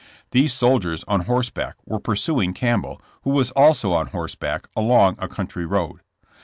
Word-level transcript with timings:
These 0.31 0.51
soldiers, 0.51 1.03
on 1.07 1.25
horseback, 1.25 1.75
were 1.85 1.99
pursuing 1.99 2.55
Campbell, 2.55 2.99
who 3.21 3.29
was 3.29 3.51
also 3.51 3.91
on 3.91 4.07
horseback, 4.07 4.67
along 4.75 5.15
a 5.19 5.27
country 5.27 5.63
road. 5.67 6.01